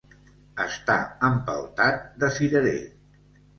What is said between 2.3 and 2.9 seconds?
cirerer.